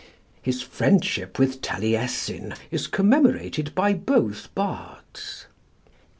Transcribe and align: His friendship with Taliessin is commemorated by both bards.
His 0.41 0.63
friendship 0.63 1.37
with 1.37 1.61
Taliessin 1.61 2.55
is 2.71 2.87
commemorated 2.87 3.75
by 3.75 3.93
both 3.93 4.49
bards. 4.55 5.45